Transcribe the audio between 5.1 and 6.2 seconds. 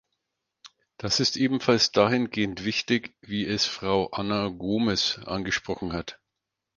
angesprochen hat.